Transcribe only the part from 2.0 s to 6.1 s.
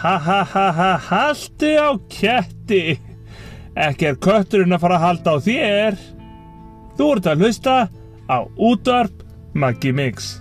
ketti. Ekki er kötturinn að fara að halda á þér.